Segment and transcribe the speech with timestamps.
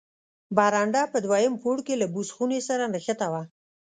[0.57, 3.43] برنډه په دوهم پوړ کې له بوس خونې سره نښته وه.